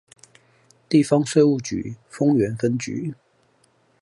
[0.89, 3.13] 地方稅務局豐原分局